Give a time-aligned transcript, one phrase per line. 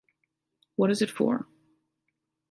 [0.77, 1.47] What is it for?